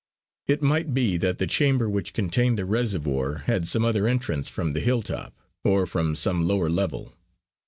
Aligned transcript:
It 0.47 0.63
might 0.63 0.95
be 0.95 1.17
that 1.17 1.37
the 1.37 1.45
chamber 1.45 1.87
which 1.87 2.13
contained 2.13 2.57
the 2.57 2.65
reservoir 2.65 3.43
had 3.45 3.67
some 3.67 3.85
other 3.85 4.07
entrance 4.07 4.49
from 4.49 4.73
the 4.73 4.79
hill 4.79 5.03
top, 5.03 5.35
or 5.63 5.85
from 5.85 6.15
some 6.15 6.41
lower 6.47 6.71
level. 6.71 7.13